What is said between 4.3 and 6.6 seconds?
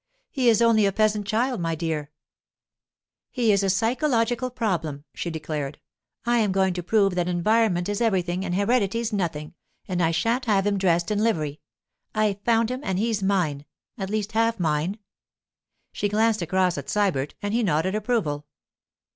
problem,' she declared. 'I am